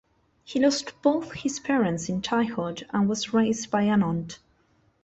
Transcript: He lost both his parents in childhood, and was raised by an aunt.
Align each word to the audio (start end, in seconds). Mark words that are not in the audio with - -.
He 0.43 0.59
lost 0.59 0.99
both 1.03 1.31
his 1.33 1.59
parents 1.59 2.09
in 2.09 2.23
childhood, 2.23 2.87
and 2.89 3.07
was 3.07 3.33
raised 3.35 3.69
by 3.69 3.83
an 3.83 4.01
aunt. 4.01 4.39